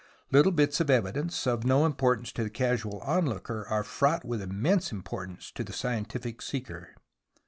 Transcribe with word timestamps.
Little 0.31 0.51
bits 0.51 0.79
of 0.79 0.89
evidence 0.89 1.45
of 1.45 1.63
no 1.63 1.85
importance 1.85 2.31
to 2.31 2.43
the 2.43 2.49
casual 2.49 3.01
onlooker 3.01 3.67
are 3.67 3.83
fraught 3.83 4.25
with 4.25 4.41
immense 4.41 4.91
importance 4.91 5.51
to 5.51 5.63
the 5.63 5.73
scientific 5.73 6.41
seeker. 6.41 6.95